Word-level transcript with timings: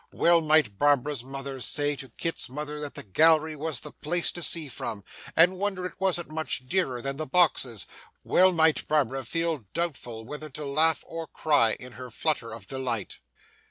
Well 0.11 0.41
might 0.41 0.79
Barbara's 0.79 1.23
mother 1.23 1.61
say 1.61 1.95
to 1.97 2.09
Kit's 2.09 2.49
mother 2.49 2.79
that 2.79 2.95
the 2.95 3.03
gallery 3.03 3.55
was 3.55 3.81
the 3.81 3.91
place 3.91 4.31
to 4.31 4.41
see 4.41 4.67
from, 4.67 5.03
and 5.35 5.59
wonder 5.59 5.85
it 5.85 5.99
wasn't 6.01 6.31
much 6.31 6.67
dearer 6.67 7.03
than 7.03 7.17
the 7.17 7.27
boxes; 7.27 7.85
well 8.23 8.51
might 8.51 8.87
Barbara 8.87 9.23
feel 9.23 9.65
doubtful 9.75 10.25
whether 10.25 10.49
to 10.49 10.65
laugh 10.65 11.03
or 11.05 11.27
cry, 11.27 11.73
in 11.79 11.91
her 11.91 12.09
flutter 12.09 12.51
of 12.51 12.65
delight. 12.67 13.19